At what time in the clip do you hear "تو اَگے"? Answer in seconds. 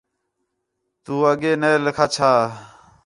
1.03-1.51